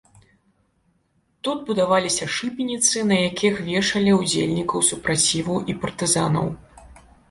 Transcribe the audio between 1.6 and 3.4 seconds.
будаваліся шыбеніцы, на